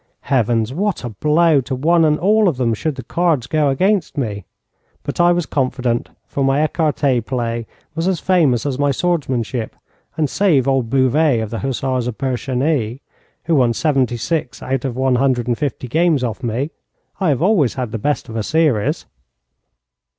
[0.21, 4.17] Heavens, what a blow to one and all of them should the cards go against
[4.17, 4.45] me!
[5.03, 9.75] But I was confident, for my écarté play was as famous as my swordsmanship,
[10.17, 13.01] and save old Bouvet of the Hussars of Bercheny,
[13.43, 16.71] who won seventy six out of one hundred and fifty games off me,
[17.19, 19.05] I have always had the best of a series.